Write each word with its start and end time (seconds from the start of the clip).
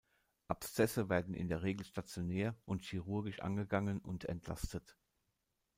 Abszesse 0.47 1.09
werden 1.09 1.35
in 1.35 1.47
der 1.47 1.61
Regel 1.61 1.85
stationär 1.85 2.55
und 2.65 2.81
chirurgisch 2.81 3.39
angegangen 3.43 3.99
und 3.99 4.25
entlastet. 4.25 4.97